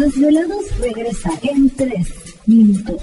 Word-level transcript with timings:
Los 0.00 0.14
desvelados 0.14 0.78
regresa 0.78 1.30
en 1.42 1.68
3 1.68 2.08
minutos. 2.46 3.02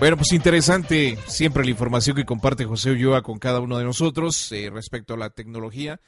Bueno, 0.00 0.16
pues 0.16 0.32
interesante 0.32 1.18
siempre 1.26 1.62
la 1.62 1.70
información 1.70 2.16
que 2.16 2.24
comparte 2.24 2.64
José 2.64 2.92
Ulloa 2.92 3.20
con 3.20 3.38
cada 3.38 3.60
uno 3.60 3.76
de 3.76 3.84
nosotros 3.84 4.50
eh, 4.50 4.70
respecto 4.72 5.12
a 5.12 5.18
la 5.18 5.28
tecnología. 5.28 6.00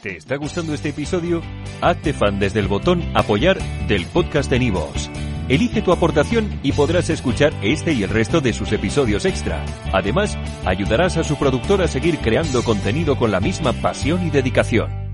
¿Te 0.00 0.16
está 0.16 0.36
gustando 0.36 0.74
este 0.74 0.90
episodio? 0.90 1.42
Hazte 1.80 2.12
fan 2.12 2.38
desde 2.38 2.60
el 2.60 2.68
botón 2.68 3.02
Apoyar 3.16 3.58
del 3.88 4.06
podcast 4.06 4.48
de 4.48 4.60
Nivos. 4.60 5.10
Elige 5.48 5.82
tu 5.82 5.90
aportación 5.90 6.60
y 6.62 6.70
podrás 6.70 7.10
escuchar 7.10 7.52
este 7.62 7.94
y 7.94 8.04
el 8.04 8.10
resto 8.10 8.40
de 8.40 8.52
sus 8.52 8.70
episodios 8.70 9.24
extra. 9.24 9.64
Además, 9.92 10.38
ayudarás 10.64 11.16
a 11.16 11.24
su 11.24 11.36
productor 11.36 11.82
a 11.82 11.88
seguir 11.88 12.18
creando 12.18 12.62
contenido 12.62 13.18
con 13.18 13.32
la 13.32 13.40
misma 13.40 13.72
pasión 13.72 14.24
y 14.24 14.30
dedicación. 14.30 15.07